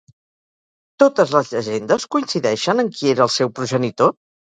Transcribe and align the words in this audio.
Totes 1.03 1.35
les 1.35 1.53
llegendes 1.53 2.09
coincideixen 2.17 2.85
en 2.87 2.93
qui 2.99 3.15
era 3.17 3.29
el 3.31 3.35
seu 3.41 3.57
progenitor? 3.63 4.17